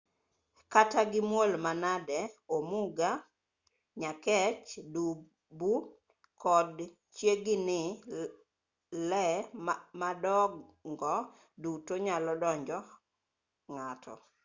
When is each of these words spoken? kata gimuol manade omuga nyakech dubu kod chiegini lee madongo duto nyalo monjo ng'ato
kata 0.73 0.99
gimuol 1.11 1.51
manade 1.65 2.19
omuga 2.55 3.09
nyakech 4.01 4.67
dubu 4.93 5.73
kod 6.43 6.75
chiegini 7.15 7.81
lee 9.09 9.35
madongo 10.01 11.13
duto 11.61 11.93
nyalo 12.05 12.31
monjo 12.41 12.79
ng'ato 13.73 14.13